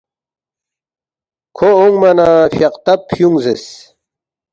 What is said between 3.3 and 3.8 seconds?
زیرس